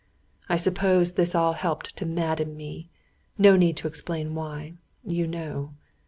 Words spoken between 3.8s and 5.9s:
explain why. You know.